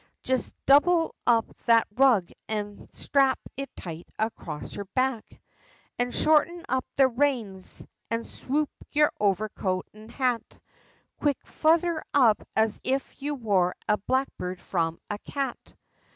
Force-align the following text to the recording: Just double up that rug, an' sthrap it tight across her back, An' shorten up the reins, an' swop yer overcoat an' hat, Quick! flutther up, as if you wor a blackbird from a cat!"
Just 0.23 0.55
double 0.65 1.13
up 1.27 1.45
that 1.67 1.85
rug, 1.95 2.31
an' 2.49 2.87
sthrap 2.91 3.35
it 3.55 3.69
tight 3.75 4.07
across 4.17 4.73
her 4.73 4.85
back, 4.95 5.39
An' 5.99 6.09
shorten 6.09 6.65
up 6.67 6.87
the 6.95 7.07
reins, 7.07 7.85
an' 8.09 8.23
swop 8.23 8.71
yer 8.91 9.11
overcoat 9.19 9.85
an' 9.93 10.09
hat, 10.09 10.57
Quick! 11.19 11.37
flutther 11.45 12.01
up, 12.15 12.41
as 12.55 12.79
if 12.83 13.21
you 13.21 13.35
wor 13.35 13.75
a 13.87 13.97
blackbird 13.97 14.59
from 14.59 14.97
a 15.11 15.19
cat!" 15.19 15.75